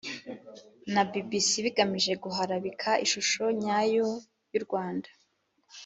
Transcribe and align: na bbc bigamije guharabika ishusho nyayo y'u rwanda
na 0.93 1.01
bbc 1.11 1.49
bigamije 1.65 2.13
guharabika 2.23 2.89
ishusho 3.05 3.43
nyayo 3.61 4.07
y'u 4.53 4.61
rwanda 4.65 5.09